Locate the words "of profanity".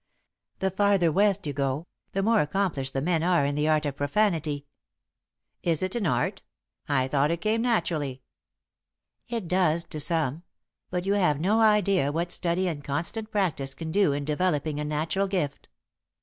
3.85-4.65